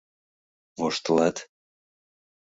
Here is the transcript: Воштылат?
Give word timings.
Воштылат? 0.77 1.37